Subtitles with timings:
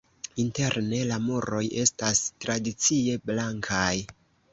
[0.43, 3.93] Interne la muroj estas tradicie blankaj.